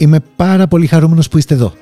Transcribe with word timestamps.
Είμαι 0.00 0.20
πάρα 0.36 0.66
πολύ 0.66 0.86
χαρούμενος 0.86 1.28
που 1.28 1.38
είστε 1.38 1.54
εδώ. 1.54 1.72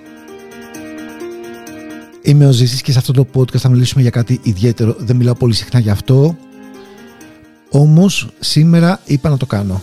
Είμαι 2.22 2.46
ο 2.46 2.50
Ζήσης 2.50 2.82
και 2.82 2.92
σε 2.92 2.98
αυτό 2.98 3.12
το 3.12 3.26
podcast 3.34 3.56
θα 3.56 3.68
μιλήσουμε 3.68 4.02
για 4.02 4.10
κάτι 4.10 4.40
ιδιαίτερο. 4.42 4.96
Δεν 4.98 5.16
μιλάω 5.16 5.34
πολύ 5.34 5.54
συχνά 5.54 5.78
γι' 5.78 5.90
αυτό. 5.90 6.36
Όμως 7.70 8.28
σήμερα 8.40 9.00
είπα 9.04 9.28
να 9.28 9.36
το 9.36 9.46
κάνω. 9.46 9.82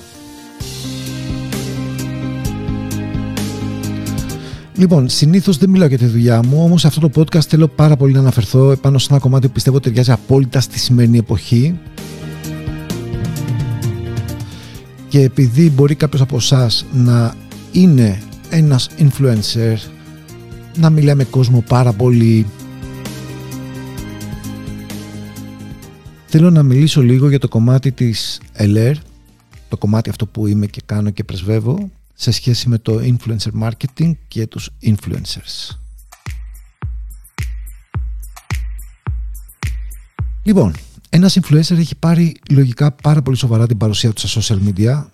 Λοιπόν, 4.75 5.09
συνήθως 5.09 5.57
δεν 5.57 5.70
μιλάω 5.70 5.88
για 5.88 5.97
τη 5.97 6.05
δουλειά 6.05 6.43
μου, 6.45 6.63
όμως 6.63 6.81
σε 6.81 6.88
αυτό 6.88 7.09
το 7.09 7.21
podcast 7.21 7.45
θέλω 7.47 7.68
πάρα 7.68 7.95
πολύ 7.95 8.13
να 8.13 8.20
αναφερθώ 8.20 8.71
επάνω 8.71 8.97
σε 8.97 9.07
ένα 9.09 9.20
κομμάτι 9.20 9.47
που 9.47 9.54
πιστεύω 9.54 9.79
ταιριάζει 9.79 10.11
απόλυτα 10.11 10.59
στη 10.59 10.79
σημερινή 10.79 11.18
εποχή. 11.18 11.79
Και 15.07 15.21
επειδή 15.21 15.70
μπορεί 15.70 15.95
κάποιος 15.95 16.21
από 16.21 16.36
εσάς 16.36 16.86
να 16.93 17.36
είναι 17.73 18.21
ένας 18.50 18.89
influencer, 18.97 19.75
να 20.77 20.89
μιλάει 20.89 21.15
με 21.15 21.23
κόσμο 21.23 21.64
πάρα 21.68 21.93
πολύ. 21.93 22.45
Θέλω 26.25 26.50
να 26.51 26.64
μιλήσω 26.64 27.01
λίγο 27.01 27.29
για 27.29 27.39
το 27.39 27.47
κομμάτι 27.47 27.91
της 27.91 28.41
LR, 28.57 28.93
το 29.69 29.78
κομμάτι 29.78 30.09
αυτό 30.09 30.25
που 30.25 30.47
είμαι 30.47 30.65
και 30.65 30.81
κάνω 30.86 31.09
και 31.09 31.23
πρεσβεύω, 31.23 31.89
σε 32.14 32.31
σχέση 32.31 32.69
με 32.69 32.78
το 32.78 33.00
influencer 33.00 33.61
marketing 33.61 34.11
και 34.28 34.47
τους 34.47 34.69
influencers. 34.83 35.78
Λοιπόν, 40.44 40.73
ένας 41.09 41.39
influencer 41.42 41.78
έχει 41.78 41.95
πάρει 41.95 42.36
λογικά 42.50 42.92
πάρα 42.92 43.22
πολύ 43.22 43.38
σοβαρά 43.38 43.67
την 43.67 43.78
παρουσία 43.78 44.14
του 44.14 44.28
στα 44.28 44.42
social 44.42 44.59
media 44.67 45.05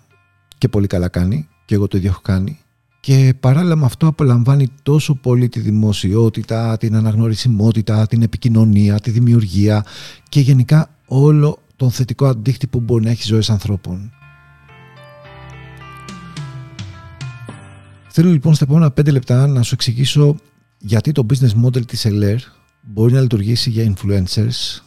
και 0.58 0.68
πολύ 0.68 0.86
καλά 0.86 1.08
κάνει 1.08 1.48
και 1.70 1.76
εγώ 1.76 1.88
το 1.88 1.96
ίδιο 1.96 2.10
έχω 2.10 2.20
κάνει 2.20 2.58
και 3.00 3.34
παράλληλα 3.40 3.76
με 3.76 3.84
αυτό 3.84 4.06
απολαμβάνει 4.06 4.68
τόσο 4.82 5.14
πολύ 5.14 5.48
τη 5.48 5.60
δημοσιότητα, 5.60 6.76
την 6.76 6.94
αναγνωρισιμότητα, 6.94 8.06
την 8.06 8.22
επικοινωνία, 8.22 9.00
τη 9.00 9.10
δημιουργία 9.10 9.84
και 10.28 10.40
γενικά 10.40 10.94
όλο 11.06 11.58
τον 11.76 11.90
θετικό 11.90 12.26
αντίκτυπο 12.26 12.78
που 12.78 12.84
μπορεί 12.84 13.04
να 13.04 13.10
έχει 13.10 13.22
ζωές 13.22 13.50
ανθρώπων. 13.50 14.12
Θέλω 18.08 18.30
λοιπόν 18.30 18.54
στα 18.54 18.64
επόμενα 18.64 18.86
5 18.86 19.12
λεπτά 19.12 19.46
να 19.46 19.62
σου 19.62 19.74
εξηγήσω 19.74 20.36
γιατί 20.78 21.12
το 21.12 21.26
business 21.30 21.64
model 21.64 21.86
της 21.86 22.06
LR 22.08 22.38
μπορεί 22.80 23.12
να 23.12 23.20
λειτουργήσει 23.20 23.70
για 23.70 23.94
influencers 23.94 24.82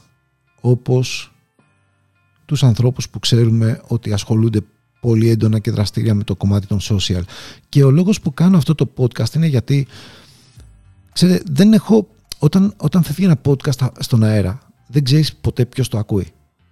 όπως 0.61 1.33
τους 2.45 2.63
ανθρώπους 2.63 3.09
που 3.09 3.19
ξέρουμε 3.19 3.81
ότι 3.87 4.13
ασχολούνται 4.13 4.61
πολύ 5.03 5.29
έντονα 5.29 5.59
και 5.59 5.71
δραστήρια 5.71 6.13
με 6.13 6.23
το 6.23 6.35
κομμάτι 6.35 6.67
των 6.67 6.79
social. 6.81 7.21
Και 7.69 7.83
ο 7.83 7.91
λόγος 7.91 8.21
που 8.21 8.33
κάνω 8.33 8.57
αυτό 8.57 8.75
το 8.75 8.93
podcast 8.97 9.35
είναι 9.35 9.47
γιατί, 9.47 9.87
ξέρετε, 11.13 11.43
δεν 11.51 11.73
έχω, 11.73 12.07
όταν, 12.39 12.73
όταν 12.77 13.03
φεύγει 13.03 13.23
ένα 13.23 13.41
podcast 13.45 13.87
στον 13.99 14.23
αέρα, 14.23 14.59
δεν 14.87 15.03
ξέρεις 15.03 15.35
ποτέ 15.35 15.65
ποιος 15.65 15.87
το 15.87 15.97
ακούει. 15.97 16.27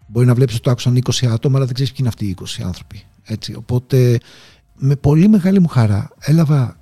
Μπορεί 0.08 0.26
να 0.26 0.34
βλέπεις 0.34 0.54
ότι 0.54 0.64
το 0.64 0.72
άκουσαν 0.72 1.00
20 1.12 1.26
άτομα, 1.28 1.56
αλλά 1.56 1.66
δεν 1.66 1.73
ξέρεις 1.73 1.92
ποιοι 1.92 2.00
είναι 2.00 2.08
αυτοί 2.10 2.26
οι 2.26 2.36
20 2.62 2.66
άνθρωποι. 2.66 3.04
Έτσι. 3.23 3.54
Οπότε, 3.54 4.18
με 4.76 4.95
πολύ 4.95 5.28
μεγάλη 5.28 5.60
μου 5.60 5.68
χαρά, 5.68 6.10
έλαβα 6.20 6.80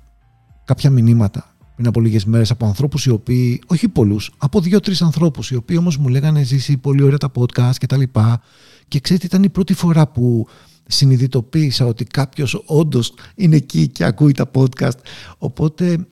κάποια 0.64 0.90
μηνύματα 0.90 1.54
πριν 1.74 1.86
από 1.86 2.00
λίγες 2.00 2.24
μέρες 2.24 2.50
από 2.50 2.66
ανθρώπους 2.66 3.04
οι 3.04 3.10
οποίοι, 3.10 3.62
όχι 3.66 3.88
πολλούς, 3.88 4.32
από 4.38 4.60
δύο-τρεις 4.60 5.02
ανθρώπους, 5.02 5.50
οι 5.50 5.54
οποίοι 5.54 5.76
όμως 5.80 5.96
μου 5.96 6.08
λέγανε 6.08 6.42
ζήσει 6.42 6.76
πολύ 6.76 7.02
ωραία 7.02 7.18
τα 7.18 7.30
podcast 7.34 7.74
κτλ. 7.80 8.02
Και, 8.02 8.38
και 8.88 9.00
ξέρετε, 9.00 9.26
ήταν 9.26 9.42
η 9.42 9.48
πρώτη 9.48 9.74
φορά 9.74 10.06
που 10.06 10.46
συνειδητοποίησα 10.90 11.86
ότι 11.86 12.04
κάποιος 12.04 12.62
όντως 12.66 13.14
είναι 13.34 13.56
εκεί 13.56 13.88
και 13.88 14.04
ακούει 14.04 14.32
τα 14.32 14.50
podcast. 14.54 14.98
Οπότε 15.38 16.06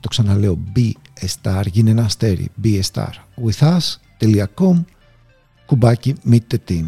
Το 0.00 0.08
ξαναλέω 0.08 0.58
be 0.76 0.90
a 1.20 1.26
star, 1.42 1.66
γίνε 1.66 1.90
ένα 1.90 2.04
αστέρι 2.04 2.50
be 2.62 2.80
a 2.80 2.82
star 2.92 3.12
withus.com 3.44 4.84
κουμπάκι 5.66 6.14
meet 6.30 6.42
the 6.50 6.58
team. 6.68 6.84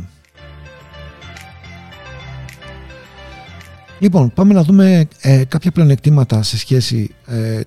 Λοιπόν, 3.99 4.33
πάμε 4.33 4.55
να 4.55 4.63
δούμε 4.63 5.09
ε, 5.21 5.45
κάποια 5.45 5.71
πλεονεκτήματα 5.71 6.43
σε 6.43 6.59
σχέση 6.59 7.15
ε, 7.27 7.61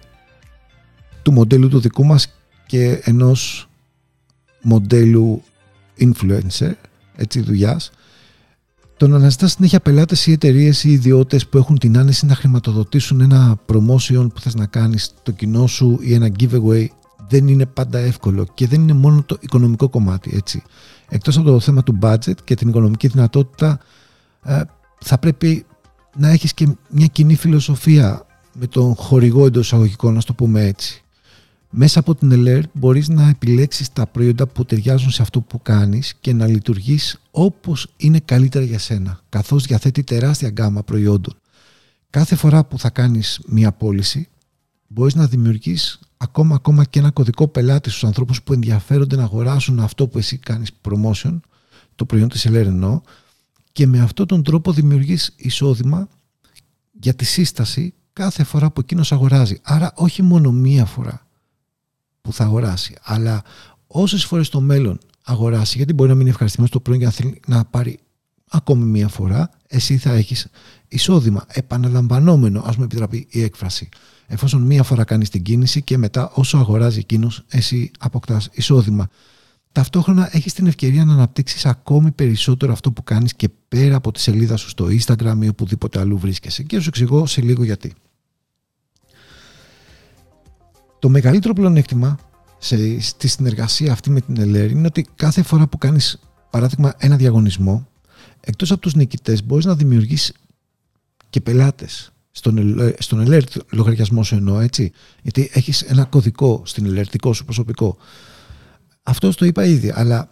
του 1.22 1.32
μοντέλου 1.32 1.68
του 1.68 1.80
δικού 1.80 2.06
μας 2.06 2.34
και 2.66 3.02
ενός 3.04 3.70
μοντέλου 4.62 5.44
influencer, 6.00 6.72
έτσι, 7.16 7.42
δουλειάς. 7.42 7.92
Το 8.98 9.08
να 9.08 9.16
αναζητά 9.16 9.48
συνέχεια 9.48 9.80
πελάτες 9.80 10.28
ή 10.28 10.32
εταιρείες 10.32 10.84
ή 10.84 10.92
ιδιώτες 10.92 11.48
που 11.48 11.58
έχουν 11.58 11.78
την 11.78 11.98
άνεση 11.98 12.26
να 12.26 12.36
χρηματοδοτήσουν 12.36 13.22
ένα 13.22 13.58
promotion 13.66 14.28
που 14.34 14.40
θες 14.40 14.56
να 14.56 14.66
κάνεις 14.66 15.04
στο 15.04 15.32
κοινό 15.32 15.68
σου 15.68 16.00
ή 16.02 16.14
ένα 16.14 16.32
giveaway 16.40 16.88
δεν 17.30 17.48
είναι 17.48 17.66
πάντα 17.66 18.00
εύκολο 18.00 18.48
και 18.54 18.68
δεν 18.68 18.82
είναι 18.82 18.94
μόνο 18.94 19.24
το 19.24 19.38
οικονομικό 19.40 19.90
κομμάτι. 19.90 20.32
Έτσι. 20.36 20.64
Εκτός 21.10 21.38
από 21.38 21.50
το 21.50 21.60
θέμα 21.60 21.84
του 21.84 22.00
budget 22.02 22.44
και 22.44 22.56
την 22.56 22.70
οικονομική 22.70 23.08
δυνατότητα 23.08 23.80
ε, 24.44 24.62
θα 25.00 25.18
πρέπει 25.18 25.66
να 26.16 26.30
έχεις 26.30 26.54
και 26.54 26.68
μια 26.90 27.08
κοινή 27.08 27.36
φιλοσοφία 27.36 28.26
με 28.54 28.68
τον 28.68 28.96
χορηγό 28.96 29.46
εντός 29.46 29.66
εισαγωγικών, 29.66 30.14
να 30.14 30.22
το 30.22 30.34
πούμε 30.34 30.66
έτσι. 30.66 31.04
Μέσα 31.70 32.00
από 32.00 32.16
την 32.16 32.32
LR 32.34 32.62
μπορείς 32.74 33.08
να 33.08 33.30
επιλέξεις 33.30 33.94
τα 33.94 34.08
προϊόντα 34.08 34.48
που 34.48 34.66
ταιριάζουν 34.66 35.12
σε 35.12 35.22
αυτό 35.22 35.42
που 35.42 35.62
κάνεις 35.62 36.14
και 36.22 36.34
να 36.34 36.48
λειτουργείς 36.48 37.22
όπως 37.32 37.88
είναι 37.98 38.20
καλύτερα 38.20 38.66
για 38.66 38.80
σένα, 38.80 39.20
καθώς 39.30 39.66
διαθέτει 39.66 40.04
τεράστια 40.04 40.50
γκάμα 40.50 40.84
προϊόντων. 40.84 41.34
Κάθε 42.10 42.36
φορά 42.36 42.66
που 42.66 42.80
θα 42.80 42.90
κάνεις 42.90 43.42
μια 43.48 43.72
πώληση, 43.72 44.28
μπορείς 44.88 45.16
να 45.16 45.28
δημιουργείς 45.28 46.00
ακόμα, 46.18 46.56
ακόμα 46.56 46.84
και 46.84 47.00
ένα 47.00 47.12
κωδικό 47.12 47.48
πελάτη 47.48 47.90
στους 47.90 48.04
ανθρώπους 48.04 48.42
που 48.44 48.54
ενδιαφέρονται 48.54 49.16
να 49.16 49.24
αγοράσουν 49.24 49.80
αυτό 49.80 50.08
που 50.08 50.18
εσύ 50.18 50.38
κάνεις 50.38 50.72
promotion, 50.82 51.40
το 51.96 52.06
προϊόν 52.06 52.30
της 52.30 52.48
LR 52.48 52.54
εννοώ, 52.54 53.02
και 53.80 53.88
με 53.88 54.00
αυτόν 54.00 54.28
τον 54.28 54.44
τρόπο 54.44 54.72
δημιουργείς 54.72 55.34
εισόδημα 55.36 56.08
για 56.92 57.14
τη 57.14 57.26
σύσταση 57.26 57.94
κάθε 58.14 58.44
φορά 58.44 58.72
που 58.72 58.80
εκείνος 58.80 59.12
αγοράζει. 59.12 59.60
Άρα 59.64 59.92
όχι 59.96 60.22
μόνο 60.22 60.52
μία 60.52 60.86
φορά 60.86 61.28
που 62.22 62.34
θα 62.34 62.44
αγοράσει, 62.44 62.96
αλλά 63.04 63.44
όσες 63.88 64.26
φορές 64.26 64.48
στο 64.48 64.62
μέλλον 64.62 65.00
αγοράσει, 65.24 65.78
γιατί 65.78 65.94
μπορεί 65.94 66.10
να 66.10 66.14
μην 66.16 66.22
είναι 66.22 66.32
ευχαριστημένος 66.32 66.74
το 66.74 66.80
προϊόν 66.80 67.02
και 67.02 67.06
να 67.08 67.12
θέλει 67.12 67.40
να 67.48 67.66
πάρει 67.66 68.00
ακόμη 68.50 68.86
μία 68.86 69.08
φορά, 69.08 69.50
εσύ 69.68 69.98
θα 69.98 70.12
έχεις 70.12 70.48
εισόδημα 70.88 71.46
επαναλαμβανόμενο, 71.48 72.62
ας 72.66 72.78
μου 72.78 72.84
επιτραπεί 72.84 73.28
η 73.30 73.42
έκφραση. 73.42 73.90
Εφόσον 74.28 74.62
μία 74.62 74.84
φορά 74.84 75.04
κάνεις 75.04 75.30
την 75.30 75.44
κίνηση 75.44 75.82
και 75.82 75.98
μετά 75.98 76.32
όσο 76.34 76.58
αγοράζει 76.58 77.00
εκείνος, 77.00 77.44
εσύ 77.48 77.92
αποκτάς 78.00 78.50
εισόδημα 78.52 79.08
ταυτόχρονα 79.72 80.30
έχεις 80.32 80.54
την 80.54 80.68
ευκαιρία 80.68 81.06
να 81.06 81.14
αναπτύξεις 81.14 81.66
ακόμη 81.66 82.12
περισσότερο 82.12 82.72
αυτό 82.72 82.92
που 82.92 83.04
κάνεις 83.04 83.34
και 83.34 83.50
πέρα 83.68 83.96
από 83.96 84.12
τη 84.12 84.20
σελίδα 84.20 84.58
σου 84.58 84.70
στο 84.70 84.88
Instagram 84.90 85.38
ή 85.42 85.48
οπουδήποτε 85.48 86.00
αλλού 86.00 86.18
βρίσκεσαι. 86.18 86.64
Και 86.64 86.80
σου 86.80 86.88
εξηγώ 86.88 87.26
σε 87.26 87.42
λίγο 87.42 87.64
γιατί. 87.64 87.94
Το 91.00 91.10
μεγαλύτερο 91.10 91.54
πλεονέκτημα 91.54 92.20
σε, 92.58 93.00
στη 93.00 93.28
συνεργασία 93.28 93.92
αυτή 93.92 94.10
με 94.10 94.22
την 94.22 94.38
Ελέρη 94.40 94.72
είναι 94.72 94.88
ότι 94.88 95.08
κάθε 95.16 95.42
φορά 95.42 95.68
που 95.68 95.78
κάνεις 95.78 96.20
παράδειγμα 96.50 96.94
ένα 96.98 97.16
διαγωνισμό, 97.16 97.88
εκτός 98.40 98.72
από 98.72 98.82
τους 98.82 98.94
νικητές 98.96 99.46
μπορείς 99.46 99.66
να 99.66 99.76
δημιουργήσεις 99.76 100.34
και 101.30 101.42
πελάτες 101.42 102.12
στον, 102.32 102.80
στον 103.00 103.26
alert 103.28 103.56
λογαριασμό 103.72 104.24
σου 104.24 104.36
εννοώ 104.36 104.60
έτσι 104.60 104.92
γιατί 105.22 105.50
έχεις 105.54 105.82
ένα 105.82 106.06
κωδικό 106.06 106.62
στην 106.66 106.86
alertικό 106.94 107.34
σου 107.34 107.46
προσωπικό 107.46 107.98
αυτός 109.10 109.36
το 109.36 109.46
είπα 109.46 109.66
ήδη 109.66 109.92
αλλά 109.96 110.30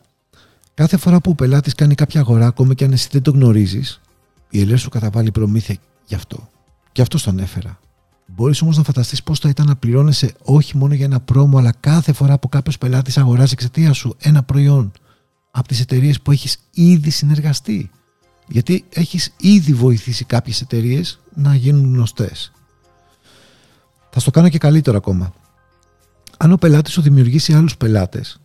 κάθε 0.73 0.97
φορά 0.97 1.21
που 1.21 1.31
ο 1.31 1.35
πελάτης 1.35 1.75
κάνει 1.75 1.95
κάποια 1.95 2.19
αγορά 2.19 2.47
ακόμα 2.47 2.73
και 2.73 2.83
αν 2.83 2.91
εσύ 2.91 3.07
δεν 3.11 3.21
το 3.21 3.31
γνωρίζεις 3.31 4.01
η 4.49 4.65
alert 4.67 4.79
σου 4.79 4.89
καταβάλει 4.89 5.31
προμήθεια 5.31 5.75
γι' 6.05 6.15
αυτό 6.15 6.49
και 6.91 7.01
αυτό 7.01 7.17
το 7.17 7.29
ανέφερα 7.29 7.79
Μπορείς 8.35 8.61
όμως 8.61 8.77
να 8.77 8.83
φανταστείς 8.83 9.23
πώς 9.23 9.39
θα 9.39 9.49
ήταν 9.49 9.67
να 9.67 9.75
πληρώνεσαι 9.75 10.33
όχι 10.43 10.77
μόνο 10.77 10.93
για 10.93 11.05
ένα 11.05 11.19
πρόμο, 11.19 11.57
αλλά 11.57 11.73
κάθε 11.79 12.13
φορά 12.13 12.39
που 12.39 12.49
κάποιος 12.49 12.77
πελάτης 12.77 13.17
αγοράζει 13.17 13.53
εξαιτίας 13.53 13.97
σου 13.97 14.15
ένα 14.19 14.43
προϊόν 14.43 14.91
από 15.51 15.67
τις 15.67 15.79
εταιρείες 15.79 16.21
που 16.21 16.31
έχεις 16.31 16.57
ήδη 16.71 17.09
συνεργαστεί. 17.09 17.89
Γιατί 18.47 18.85
έχεις 18.89 19.33
ήδη 19.39 19.73
βοηθήσει 19.73 20.25
κάποιες 20.25 20.61
εταιρείες 20.61 21.19
να 21.33 21.55
γίνουν 21.55 21.93
γνωστές. 21.93 22.51
Θα 24.09 24.19
στο 24.19 24.31
κάνω 24.31 24.49
και 24.49 24.57
καλύτερο 24.57 24.97
ακόμα. 24.97 25.33
Αν 26.37 26.51
ο 26.51 26.57
πελάτης 26.57 26.93
σου 26.93 27.01
δημιουργήσει 27.01 27.53
άλλους 27.53 27.77
πελάτες, 27.77 28.39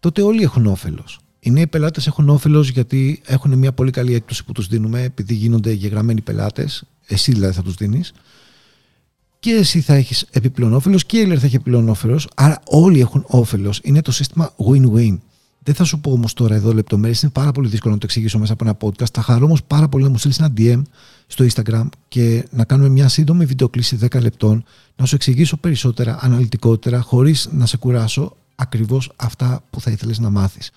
τότε 0.00 0.22
όλοι 0.22 0.42
έχουν 0.42 0.66
όφελος. 0.66 1.20
Οι 1.40 1.50
νέοι 1.50 1.66
πελάτες 1.66 2.06
έχουν 2.06 2.28
όφελος 2.28 2.68
γιατί 2.68 3.20
έχουν 3.24 3.58
μια 3.58 3.72
πολύ 3.72 3.90
καλή 3.90 4.14
έκπτωση 4.14 4.44
που 4.44 4.52
τους 4.52 4.66
δίνουμε, 4.66 5.02
επειδή 5.02 5.34
γίνονται 5.34 5.72
γεγραμμένοι 5.72 6.20
πελάτες. 6.20 6.84
Εσύ 7.06 7.32
δηλαδή 7.32 7.54
θα 7.54 7.62
τους 7.62 7.74
δίνεις 7.74 8.12
και 9.40 9.50
εσύ 9.50 9.80
θα 9.80 9.94
έχεις 9.94 10.26
επιπλέον 10.30 10.74
όφελος 10.74 11.04
και 11.04 11.18
η 11.18 11.20
Έλερ 11.20 11.38
θα 11.40 11.46
έχει 11.46 11.54
επιπλέον 11.54 11.88
όφελος. 11.88 12.28
Άρα 12.34 12.60
όλοι 12.64 13.00
έχουν 13.00 13.24
όφελος. 13.26 13.80
Είναι 13.82 14.02
το 14.02 14.12
σύστημα 14.12 14.54
win-win. 14.56 15.18
Δεν 15.62 15.74
θα 15.74 15.84
σου 15.84 16.00
πω 16.00 16.12
όμως 16.12 16.34
τώρα 16.34 16.54
εδώ 16.54 16.72
λεπτομέρειες. 16.72 17.22
Είναι 17.22 17.30
πάρα 17.30 17.52
πολύ 17.52 17.68
δύσκολο 17.68 17.94
να 17.94 18.00
το 18.00 18.06
εξηγήσω 18.06 18.38
μέσα 18.38 18.52
από 18.52 18.64
ένα 18.64 18.76
podcast. 18.80 19.12
Θα 19.12 19.22
χαρώ 19.22 19.44
όμως 19.44 19.62
πάρα 19.64 19.88
πολύ 19.88 20.04
να 20.04 20.10
μου 20.10 20.18
στείλεις 20.18 20.38
ένα 20.38 20.52
DM 20.56 20.82
στο 21.26 21.44
Instagram 21.52 21.88
και 22.08 22.46
να 22.50 22.64
κάνουμε 22.64 22.88
μια 22.88 23.08
σύντομη 23.08 23.44
βιντεοκλήση 23.44 23.98
10 24.02 24.20
λεπτών 24.20 24.64
να 24.96 25.04
σου 25.04 25.14
εξηγήσω 25.14 25.56
περισσότερα, 25.56 26.18
αναλυτικότερα, 26.20 27.00
χωρίς 27.00 27.48
να 27.52 27.66
σε 27.66 27.76
κουράσω 27.76 28.36
ακριβώς 28.60 29.12
αυτά 29.16 29.64
που 29.70 29.80
θα 29.80 29.90
ήθελες 29.90 30.18
να 30.18 30.30
μάθεις. 30.30 30.70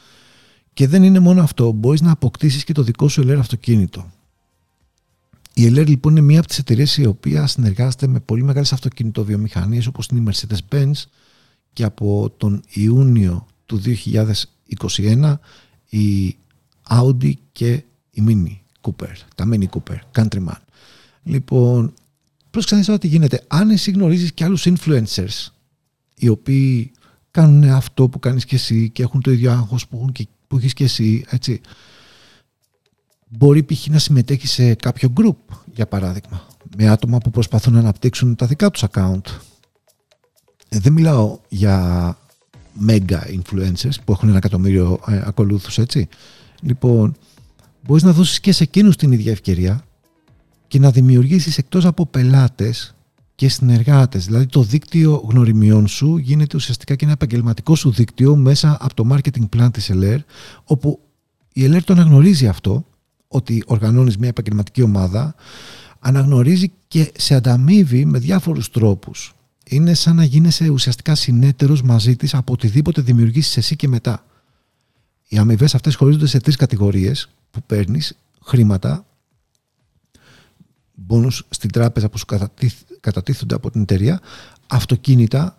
Και 0.73 0.87
δεν 0.87 1.03
είναι 1.03 1.19
μόνο 1.19 1.41
αυτό. 1.41 1.71
Μπορείς 1.71 2.01
να 2.01 2.11
αποκτήσεις 2.11 2.63
και 2.63 2.73
το 2.73 2.83
δικό 2.83 3.07
σου 3.07 3.21
Ελέρ 3.21 3.39
αυτοκίνητο. 3.39 4.11
Η 5.53 5.65
Ελέρ 5.65 5.87
λοιπόν 5.87 6.11
είναι 6.11 6.25
μία 6.25 6.39
από 6.39 6.47
τις 6.47 6.57
εταιρείες 6.57 6.97
η 6.97 7.05
οποία 7.05 7.47
συνεργάζεται 7.47 8.07
με 8.07 8.19
πολύ 8.19 8.43
μεγάλες 8.43 8.73
αυτοκινητοβιομηχανίες 8.73 9.87
όπως 9.87 10.07
είναι 10.07 10.19
η 10.19 10.33
Mercedes-Benz 10.33 10.91
και 11.73 11.83
από 11.83 12.33
τον 12.37 12.61
Ιούνιο 12.69 13.45
του 13.65 13.81
2021 14.97 15.35
η 15.89 16.35
Audi 16.89 17.33
και 17.51 17.83
η 18.11 18.23
Mini 18.27 18.57
Cooper, 18.81 19.13
τα 19.35 19.47
Mini 19.51 19.65
Cooper, 19.65 19.97
Countryman. 20.15 20.61
Λοιπόν, 21.23 21.93
πρόσεξα 22.49 22.91
να 22.91 22.97
τι 22.97 23.07
γίνεται. 23.07 23.43
Αν 23.47 23.69
εσύ 23.69 23.91
γνωρίζεις 23.91 24.33
και 24.33 24.43
άλλους 24.43 24.65
influencers 24.65 25.47
οι 26.15 26.27
οποίοι 26.27 26.91
κάνουν 27.33 27.63
αυτό 27.63 28.09
που 28.09 28.19
κάνεις 28.19 28.45
και 28.45 28.55
εσύ 28.55 28.89
και 28.89 29.03
έχουν 29.03 29.21
το 29.21 29.31
ίδιο 29.31 29.51
άγχος 29.51 29.87
που, 29.87 30.09
και, 30.11 30.27
που 30.47 30.57
έχεις 30.57 30.73
και 30.73 30.83
εσύ, 30.83 31.25
έτσι, 31.29 31.61
μπορεί 33.29 33.63
π.χ. 33.63 33.87
να 33.87 33.99
συμμετέχεις 33.99 34.51
σε 34.51 34.73
κάποιο 34.73 35.13
group, 35.17 35.55
για 35.73 35.87
παράδειγμα, 35.87 36.47
με 36.77 36.87
άτομα 36.87 37.17
που 37.17 37.29
προσπαθούν 37.29 37.73
να 37.73 37.79
αναπτύξουν 37.79 38.35
τα 38.35 38.45
δικά 38.45 38.71
τους 38.71 38.83
account. 38.91 39.21
Ε, 40.69 40.79
δεν 40.79 40.93
μιλάω 40.93 41.39
για 41.49 42.17
mega 42.87 43.19
influencers 43.41 43.95
που 44.05 44.11
έχουν 44.11 44.27
ένα 44.29 44.37
εκατομμύριο 44.37 44.99
ε, 45.07 45.21
ακολούθους, 45.25 45.77
έτσι. 45.77 46.07
Λοιπόν, 46.61 47.15
μπορείς 47.85 48.03
να 48.03 48.11
δώσεις 48.11 48.39
και 48.39 48.51
σε 48.51 48.63
εκείνους 48.63 48.95
την 48.95 49.11
ίδια 49.11 49.31
ευκαιρία 49.31 49.85
και 50.67 50.79
να 50.79 50.91
δημιουργήσεις 50.91 51.57
εκτός 51.57 51.85
από 51.85 52.05
πελάτες 52.05 52.92
και 53.35 53.49
συνεργάτες. 53.49 54.25
Δηλαδή 54.25 54.45
το 54.45 54.63
δίκτυο 54.63 55.25
γνωριμιών 55.29 55.87
σου 55.87 56.17
γίνεται 56.17 56.57
ουσιαστικά 56.57 56.95
και 56.95 57.03
ένα 57.05 57.13
επαγγελματικό 57.13 57.75
σου 57.75 57.91
δίκτυο 57.91 58.35
μέσα 58.35 58.77
από 58.79 58.93
το 58.93 59.07
marketing 59.11 59.57
plan 59.57 59.69
της 59.73 59.91
LR, 59.93 60.17
όπου 60.63 60.99
η 61.53 61.65
LR 61.65 61.81
το 61.83 61.93
αναγνωρίζει 61.93 62.47
αυτό 62.47 62.85
ότι 63.27 63.63
οργανώνεις 63.65 64.17
μια 64.17 64.29
επαγγελματική 64.29 64.81
ομάδα 64.81 65.35
αναγνωρίζει 65.99 66.71
και 66.87 67.11
σε 67.15 67.35
ανταμείβει 67.35 68.05
με 68.05 68.19
διάφορους 68.19 68.69
τρόπους. 68.69 69.35
Είναι 69.65 69.93
σαν 69.93 70.15
να 70.15 70.23
γίνεσαι 70.23 70.69
ουσιαστικά 70.69 71.15
συνέτερος 71.15 71.81
μαζί 71.81 72.15
της 72.15 72.33
από 72.33 72.53
οτιδήποτε 72.53 73.01
δημιουργήσεις 73.01 73.57
εσύ 73.57 73.75
και 73.75 73.87
μετά. 73.87 74.25
Οι 75.27 75.37
αμοιβές 75.37 75.75
αυτές 75.75 75.95
χωρίζονται 75.95 76.27
σε 76.27 76.39
τρεις 76.39 76.55
κατηγορίες 76.55 77.29
που 77.51 77.63
παίρνεις 77.65 78.17
χρήματα, 78.41 79.05
μπόνους 80.95 81.45
στην 81.49 81.71
τράπεζα 81.71 82.09
που 82.09 82.17
σου 82.17 82.25
κατατίθονται 82.99 83.55
από 83.55 83.71
την 83.71 83.81
εταιρεία, 83.81 84.19
αυτοκίνητα, 84.67 85.57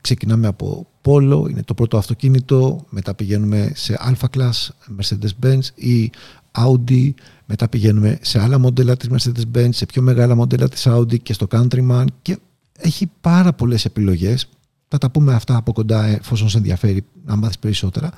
ξεκινάμε 0.00 0.46
από 0.46 0.86
Polo, 1.02 1.46
είναι 1.50 1.62
το 1.62 1.74
πρώτο 1.74 1.96
αυτοκίνητο, 1.96 2.84
μετά 2.90 3.14
πηγαίνουμε 3.14 3.72
σε 3.74 3.98
Alpha 4.00 4.26
Class, 4.36 4.68
Mercedes-Benz 5.00 5.60
ή 5.74 6.10
Audi, 6.52 7.10
μετά 7.46 7.68
πηγαίνουμε 7.68 8.18
σε 8.22 8.40
άλλα 8.40 8.58
μοντέλα 8.58 8.96
της 8.96 9.08
Mercedes-Benz, 9.12 9.68
σε 9.70 9.86
πιο 9.86 10.02
μεγάλα 10.02 10.34
μοντέλα 10.34 10.68
της 10.68 10.86
Audi 10.88 11.20
και 11.22 11.32
στο 11.32 11.46
Countryman 11.50 12.04
και 12.22 12.38
έχει 12.78 13.10
πάρα 13.20 13.52
πολλές 13.52 13.84
επιλογές. 13.84 14.48
Θα 14.88 14.98
τα 14.98 15.10
πούμε 15.10 15.34
αυτά 15.34 15.56
από 15.56 15.72
κοντά 15.72 16.04
εφόσον 16.06 16.48
σε 16.48 16.56
ενδιαφέρει 16.56 17.04
να 17.24 17.36
μάθεις 17.36 17.58
περισσότερα. 17.58 18.10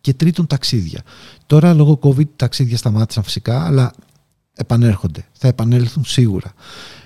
Και 0.00 0.14
τρίτον 0.14 0.46
ταξίδια. 0.46 1.02
Τώρα 1.46 1.74
λόγω 1.74 1.98
COVID 2.02 2.28
ταξίδια 2.36 2.76
σταμάτησαν 2.76 3.22
φυσικά, 3.22 3.64
αλλά 3.64 3.92
επανέρχονται. 4.58 5.26
Θα 5.32 5.48
επανέλθουν 5.48 6.04
σίγουρα. 6.04 6.52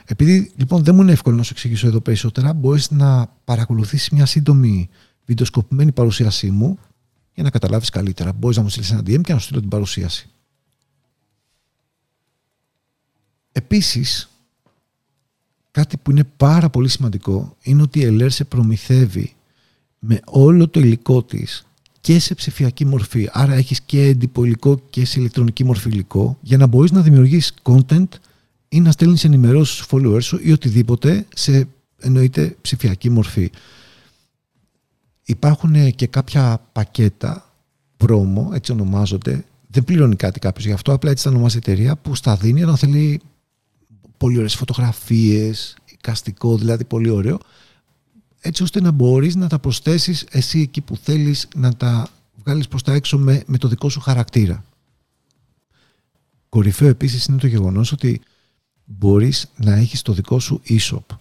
Επειδή 0.04 0.52
λοιπόν 0.56 0.84
δεν 0.84 0.94
μου 0.94 1.02
είναι 1.02 1.12
εύκολο 1.12 1.36
να 1.36 1.42
σου 1.42 1.52
εξηγήσω 1.52 1.86
εδώ 1.86 2.00
περισσότερα, 2.00 2.52
μπορείς 2.52 2.90
να 2.90 3.26
παρακολουθήσεις 3.44 4.10
μια 4.10 4.26
σύντομη 4.26 4.88
βιντεοσκοπημένη 5.24 5.92
παρουσίασή 5.92 6.50
μου 6.50 6.78
για 7.34 7.42
να 7.42 7.50
καταλάβεις 7.50 7.90
καλύτερα. 7.90 8.32
Μπορείς 8.32 8.56
να 8.56 8.62
μου 8.62 8.68
στείλεις 8.68 8.90
ένα 8.90 9.00
DM 9.00 9.20
και 9.20 9.32
να 9.32 9.38
σου 9.38 9.44
στείλω 9.44 9.60
την 9.60 9.68
παρουσίαση. 9.68 10.28
Επίσης, 13.52 14.30
κάτι 15.70 15.96
που 15.96 16.10
είναι 16.10 16.24
πάρα 16.24 16.70
πολύ 16.70 16.88
σημαντικό 16.88 17.56
είναι 17.62 17.82
ότι 17.82 17.98
η 17.98 18.04
ΕΛΕΡ 18.04 18.30
σε 18.30 18.44
προμηθεύει 18.44 19.34
με 19.98 20.20
όλο 20.24 20.68
το 20.68 20.80
υλικό 20.80 21.22
της 21.22 21.66
και 22.02 22.18
σε 22.18 22.34
ψηφιακή 22.34 22.84
μορφή. 22.86 23.28
Άρα 23.32 23.54
έχεις 23.54 23.80
και 23.80 24.02
έντυπο 24.02 24.44
υλικό 24.44 24.80
και 24.90 25.04
σε 25.04 25.20
ηλεκτρονική 25.20 25.64
μορφή 25.64 25.88
υλικό 25.88 26.38
για 26.40 26.56
να 26.56 26.66
μπορείς 26.66 26.90
να 26.90 27.00
δημιουργήσεις 27.00 27.54
content 27.62 28.08
ή 28.68 28.80
να 28.80 28.90
στέλνεις 28.90 29.24
ενημερώσεις 29.24 29.74
στους 29.74 29.86
followers 29.90 30.22
σου 30.22 30.38
ή 30.42 30.52
οτιδήποτε 30.52 31.26
σε 31.34 31.68
εννοείται 32.00 32.56
ψηφιακή 32.60 33.10
μορφή. 33.10 33.50
Υπάρχουν 35.24 35.94
και 35.94 36.06
κάποια 36.06 36.66
πακέτα 36.72 37.52
πρόμο, 37.96 38.50
έτσι 38.54 38.72
ονομάζονται. 38.72 39.44
Δεν 39.66 39.84
πληρώνει 39.84 40.16
κάτι 40.16 40.38
κάποιος 40.38 40.66
γι' 40.66 40.72
αυτό, 40.72 40.92
απλά 40.92 41.10
έτσι 41.10 41.24
τα 41.24 41.30
ονομάζει 41.30 41.56
η 41.56 41.60
εταιρεία 41.64 41.96
που 41.96 42.14
στα 42.14 42.36
δίνει 42.36 42.62
όταν 42.62 42.76
θέλει 42.76 43.20
πολύ 44.16 44.36
ωραίες 44.36 44.54
φωτογραφίες, 44.54 45.76
εικαστικό 45.92 46.56
δηλαδή 46.56 46.84
πολύ 46.84 47.08
ωραίο, 47.08 47.38
έτσι 48.44 48.62
ώστε 48.62 48.80
να 48.80 48.90
μπορείς 48.90 49.34
να 49.34 49.48
τα 49.48 49.58
προσθέσεις 49.58 50.26
εσύ 50.30 50.60
εκεί 50.60 50.80
που 50.80 50.96
θέλεις 50.96 51.48
να 51.54 51.76
τα 51.76 52.08
βγάλεις 52.44 52.68
προς 52.68 52.82
τα 52.82 52.92
έξω 52.92 53.18
με, 53.18 53.42
με 53.46 53.58
το 53.58 53.68
δικό 53.68 53.88
σου 53.88 54.00
χαρακτήρα. 54.00 54.64
Κορυφαίο 56.48 56.88
επίσης 56.88 57.24
είναι 57.24 57.38
το 57.38 57.46
γεγονός 57.46 57.92
ότι 57.92 58.20
μπορείς 58.84 59.50
να 59.56 59.72
έχεις 59.72 60.02
το 60.02 60.12
δικό 60.12 60.38
σου 60.38 60.60
e-shop 60.68 61.16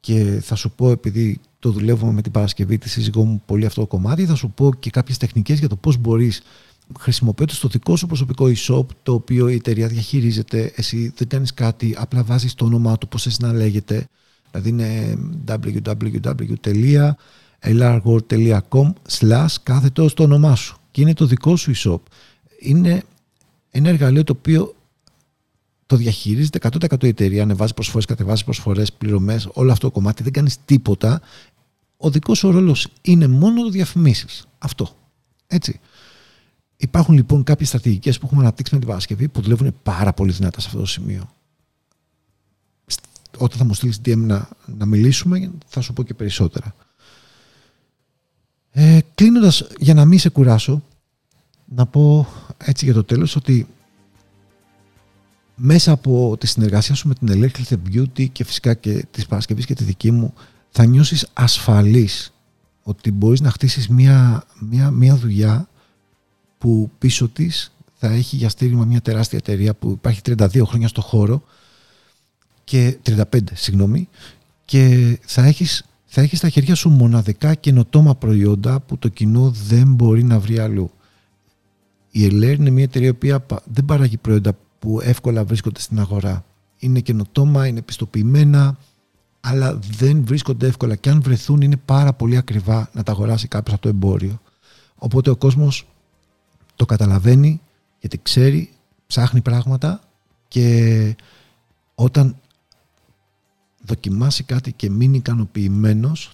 και 0.00 0.40
θα 0.42 0.54
σου 0.54 0.70
πω 0.70 0.90
επειδή 0.90 1.40
το 1.58 1.70
δουλεύουμε 1.70 2.12
με 2.12 2.22
την 2.22 2.32
Παρασκευή 2.32 2.78
τη 2.78 2.88
σύζυγό 2.88 3.24
μου 3.24 3.42
πολύ 3.46 3.66
αυτό 3.66 3.80
το 3.80 3.86
κομμάτι 3.86 4.26
θα 4.26 4.34
σου 4.34 4.50
πω 4.50 4.74
και 4.74 4.90
κάποιες 4.90 5.18
τεχνικές 5.18 5.58
για 5.58 5.68
το 5.68 5.76
πώς 5.76 5.96
μπορείς 5.96 6.42
χρησιμοποιώντας 6.98 7.58
το 7.58 7.68
δικό 7.68 7.96
σου 7.96 8.06
προσωπικό 8.06 8.46
e-shop 8.56 8.86
το 9.02 9.12
οποίο 9.12 9.48
η 9.48 9.54
εταιρεία 9.54 9.88
διαχειρίζεται 9.88 10.72
εσύ 10.76 11.12
δεν 11.16 11.28
κάνεις 11.28 11.54
κάτι 11.54 11.94
απλά 11.98 12.22
βάζεις 12.22 12.54
το 12.54 12.64
όνομά 12.64 12.98
του 12.98 13.08
πώς 13.08 13.26
εσύ 13.26 13.36
να 13.40 13.52
λέγεται 13.52 14.08
δηλαδή 14.54 14.68
είναι 14.68 15.18
www.lrgore.com 15.46 17.12
slash 19.18 19.54
κάθετος 19.62 20.10
στο 20.10 20.22
όνομά 20.22 20.54
σου 20.54 20.76
και 20.90 21.00
είναι 21.00 21.14
το 21.14 21.26
δικό 21.26 21.56
σου 21.56 21.72
e-shop 21.74 22.00
είναι 22.58 23.02
ένα 23.70 23.88
εργαλείο 23.88 24.24
το 24.24 24.34
οποίο 24.38 24.74
το 25.86 25.96
διαχειρίζεται 25.96 26.58
100% 26.62 27.04
η 27.04 27.08
εταιρεία, 27.08 27.42
ανεβάζει 27.42 27.74
προσφορές, 27.74 28.04
κατεβάζει 28.04 28.44
προσφορές, 28.44 28.92
πληρωμές, 28.92 29.48
όλο 29.52 29.72
αυτό 29.72 29.86
το 29.86 29.92
κομμάτι, 29.92 30.22
δεν 30.22 30.32
κάνεις 30.32 30.64
τίποτα. 30.64 31.20
Ο 31.96 32.10
δικός 32.10 32.38
σου 32.38 32.50
ρόλος 32.50 32.88
είναι 33.02 33.26
μόνο 33.26 33.62
το 33.62 33.70
διαφημίσεις. 33.70 34.46
Αυτό. 34.58 34.88
Έτσι. 35.46 35.80
Υπάρχουν 36.76 37.14
λοιπόν 37.14 37.42
κάποιες 37.42 37.68
στρατηγικές 37.68 38.18
που 38.18 38.26
έχουμε 38.26 38.40
αναπτύξει 38.40 38.74
με 38.74 38.78
την 38.78 38.88
Παρασκευή 38.88 39.28
που 39.28 39.40
δουλεύουν 39.40 39.74
πάρα 39.82 40.12
πολύ 40.12 40.32
δυνατά 40.32 40.60
σε 40.60 40.66
αυτό 40.66 40.78
το 40.80 40.86
σημείο. 40.86 41.28
Όταν 43.38 43.58
θα 43.58 43.64
μου 43.64 43.74
στείλεις 43.74 44.00
DM 44.04 44.16
να, 44.16 44.48
να 44.78 44.86
μιλήσουμε, 44.86 45.50
θα 45.66 45.80
σου 45.80 45.92
πω 45.92 46.02
και 46.02 46.14
περισσότερα. 46.14 46.74
Ε, 48.70 48.98
Κλείνοντας, 49.14 49.66
για 49.78 49.94
να 49.94 50.04
μην 50.04 50.18
σε 50.18 50.28
κουράσω, 50.28 50.82
να 51.64 51.86
πω 51.86 52.26
έτσι 52.58 52.84
για 52.84 52.94
το 52.94 53.04
τέλος 53.04 53.36
ότι 53.36 53.66
μέσα 55.54 55.92
από 55.92 56.36
τη 56.38 56.46
συνεργασία 56.46 56.94
σου 56.94 57.08
με 57.08 57.14
την 57.14 57.28
Electric 57.32 57.74
Beauty 57.92 58.28
και 58.32 58.44
φυσικά 58.44 58.74
και 58.74 59.06
της 59.10 59.26
Παρασκευής 59.26 59.66
και 59.66 59.74
τη 59.74 59.84
δική 59.84 60.10
μου 60.10 60.34
θα 60.70 60.84
νιώσεις 60.84 61.28
ασφαλής 61.32 62.32
ότι 62.82 63.12
μπορείς 63.12 63.40
να 63.40 63.50
χτίσεις 63.50 63.88
μια, 63.88 64.44
μια, 64.60 64.90
μια 64.90 65.16
δουλειά 65.16 65.68
που 66.58 66.90
πίσω 66.98 67.28
της 67.28 67.72
θα 67.94 68.08
έχει 68.08 68.36
για 68.36 68.48
στήριγμα 68.48 68.84
μια 68.84 69.00
τεράστια 69.00 69.38
εταιρεία 69.38 69.74
που 69.74 69.90
υπάρχει 69.90 70.20
32 70.24 70.62
χρόνια 70.64 70.88
στο 70.88 71.00
χώρο 71.00 71.42
και 72.64 72.98
35 73.06 73.38
συγγνώμη 73.52 74.08
και 74.64 75.18
θα 75.24 75.44
έχεις, 75.44 75.84
θα 76.06 76.20
έχεις 76.20 76.38
στα 76.38 76.48
χέρια 76.48 76.74
σου 76.74 76.90
μοναδικά 76.90 77.54
καινοτόμα 77.54 78.14
προϊόντα 78.14 78.80
που 78.80 78.98
το 78.98 79.08
κοινό 79.08 79.50
δεν 79.50 79.94
μπορεί 79.94 80.24
να 80.24 80.38
βρει 80.38 80.58
αλλού. 80.58 80.90
Η 82.10 82.24
Ελέρ 82.24 82.54
είναι 82.54 82.70
μια 82.70 82.84
εταιρεία 82.84 83.40
που 83.40 83.56
δεν 83.64 83.84
παράγει 83.84 84.16
προϊόντα 84.16 84.56
που 84.78 85.00
εύκολα 85.02 85.44
βρίσκονται 85.44 85.80
στην 85.80 86.00
αγορά. 86.00 86.44
Είναι 86.78 87.00
καινοτόμα, 87.00 87.66
είναι 87.66 87.82
πιστοποιημένα, 87.82 88.76
αλλά 89.40 89.78
δεν 89.98 90.24
βρίσκονται 90.24 90.66
εύκολα 90.66 90.96
και 90.96 91.10
αν 91.10 91.22
βρεθούν 91.22 91.60
είναι 91.60 91.76
πάρα 91.76 92.12
πολύ 92.12 92.36
ακριβά 92.36 92.90
να 92.92 93.02
τα 93.02 93.12
αγοράσει 93.12 93.48
κάποιος 93.48 93.74
από 93.74 93.82
το 93.82 93.88
εμπόριο. 93.88 94.40
Οπότε 94.94 95.30
ο 95.30 95.36
κόσμος 95.36 95.86
το 96.76 96.86
καταλαβαίνει 96.86 97.60
γιατί 98.00 98.18
ξέρει, 98.22 98.70
ψάχνει 99.06 99.40
πράγματα 99.40 100.00
και 100.48 101.16
όταν 101.94 102.36
δοκιμάσει 103.84 104.44
κάτι 104.44 104.72
και 104.72 104.90
μείνει 104.90 105.16
ικανοποιημένος, 105.16 106.32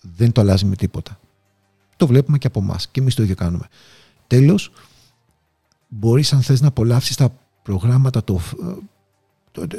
δεν 0.00 0.32
το 0.32 0.40
αλλάζει 0.40 0.64
με 0.64 0.76
τίποτα. 0.76 1.20
Το 1.96 2.06
βλέπουμε 2.06 2.38
και 2.38 2.46
από 2.46 2.60
εμάς 2.60 2.88
και 2.88 3.00
εμείς 3.00 3.14
το 3.14 3.22
ίδιο 3.22 3.34
κάνουμε. 3.34 3.68
Τέλος, 4.26 4.70
μπορείς 5.88 6.32
αν 6.32 6.42
θες 6.42 6.60
να 6.60 6.68
απολαύσεις 6.68 7.16
τα 7.16 7.38
προγράμματα, 7.62 8.24
το, 8.24 8.40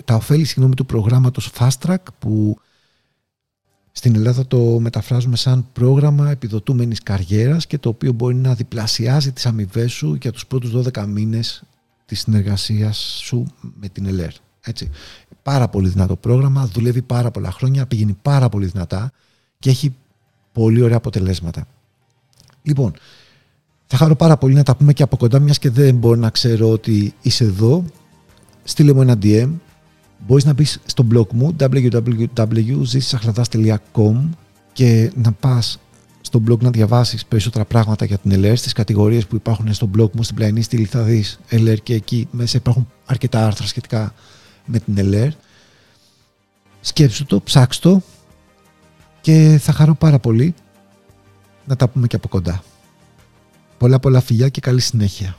τα 0.06 0.16
ωφέλη 0.16 0.46
συγγνώμη, 0.46 0.76
του 0.76 0.86
προγράμματος 0.86 1.52
Fast 1.58 1.78
Track 1.86 2.04
που 2.20 2.60
στην 3.92 4.16
Ελλάδα 4.16 4.48
το 4.48 4.80
μεταφράζουμε 4.80 5.36
σαν 5.36 5.68
πρόγραμμα 5.74 6.30
επιδοτούμενης 6.30 7.04
καριέρας 7.04 7.68
και 7.68 7.78
το 7.78 7.90
οποίο 7.90 8.12
μπορεί 8.12 8.36
να 8.36 8.54
διπλασιάζει 8.54 9.32
τις 9.32 9.46
αμοιβές 9.46 9.92
σου 9.92 10.14
για 10.14 10.32
τους 10.32 10.48
πρώτους 10.48 10.72
12 10.72 11.06
μήνες 11.06 11.64
της 12.06 12.20
συνεργασίας 12.20 12.98
σου 13.24 13.46
με 13.80 13.90
την 13.90 14.06
ΕΛΕΡ. 14.06 14.34
Έτσι. 14.68 14.90
Πάρα 15.44 15.68
πολύ 15.68 15.90
δυνατό 15.90 16.16
πρόγραμμα, 16.16 16.66
δουλεύει 16.66 17.02
πάρα 17.02 17.32
πολλά 17.32 17.52
χρόνια, 17.52 17.86
πηγαίνει 17.86 18.18
πάρα 18.22 18.50
πολύ 18.50 18.66
δυνατά 18.66 19.12
και 19.60 19.70
έχει 19.70 19.96
πολύ 20.52 20.82
ωραία 20.82 20.98
αποτελέσματα. 20.98 21.68
Λοιπόν, 22.62 22.94
θα 23.88 23.98
χαρώ 23.98 24.16
πάρα 24.16 24.38
πολύ 24.38 24.54
να 24.54 24.64
τα 24.64 24.76
πούμε 24.76 24.94
και 24.94 25.04
από 25.04 25.18
κοντά, 25.18 25.40
μιας 25.40 25.60
και 25.60 25.70
δεν 25.70 25.96
μπορώ 25.96 26.20
να 26.20 26.30
ξέρω 26.30 26.70
ότι 26.70 27.14
είσαι 27.22 27.44
εδώ. 27.44 27.86
Στείλε 28.64 28.94
μου 28.94 29.02
ένα 29.02 29.18
DM. 29.22 29.50
Μπορείς 30.28 30.46
να 30.46 30.54
μπεις 30.54 30.82
στο 30.86 31.08
blog 31.14 31.28
μου 31.34 31.56
www.zisachladάς.com 31.60 34.30
και 34.74 35.12
να 35.16 35.32
πας 35.32 35.80
στο 36.22 36.42
blog 36.48 36.60
να 36.60 36.70
διαβάσεις 36.70 37.26
περισσότερα 37.26 37.66
πράγματα 37.66 38.06
για 38.06 38.18
την 38.18 38.44
LR 38.44 38.54
στις 38.56 38.74
κατηγορίες 38.74 39.28
που 39.28 39.36
υπάρχουν 39.36 39.74
στο 39.74 39.90
blog 39.98 40.12
μου 40.12 40.24
στην 40.24 40.36
πλαϊνή 40.36 40.62
στήλη 40.62 40.86
θα 40.86 41.02
δεις 41.02 41.40
LR 41.50 41.78
και 41.84 41.94
εκεί 41.94 42.28
μέσα 42.32 42.58
υπάρχουν 42.58 42.88
αρκετά 43.06 43.46
άρθρα 43.46 43.68
σχετικά 43.68 44.14
με 44.68 44.80
την 44.80 44.96
LR 44.98 45.30
σκέψου 46.82 47.26
το, 47.26 47.42
ψάξ 47.42 47.80
το 47.80 48.02
και 49.22 49.60
θα 49.62 49.72
χαρώ 49.72 49.96
πάρα 49.96 50.20
πολύ 50.20 50.54
να 51.66 51.76
τα 51.76 51.88
πούμε 51.88 52.08
και 52.08 52.16
από 52.16 52.28
κοντά. 52.28 52.64
Πολλά 53.78 54.00
πολλά 54.00 54.22
φιλιά 54.22 54.50
και 54.50 54.62
καλή 54.62 54.82
συνέχεια. 54.82 55.38